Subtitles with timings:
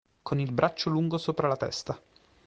[0.23, 2.01] Con il braccio lungo sopra la testa.